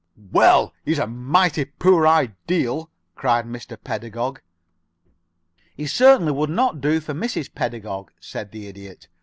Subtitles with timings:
[0.31, 3.77] "Well, he's a mighty poor ideal!" cried Mr.
[3.79, 4.41] Pedagog.
[5.77, 7.53] "He certainly would not do for Mrs.
[7.53, 9.09] Pedagog," said the Idiot.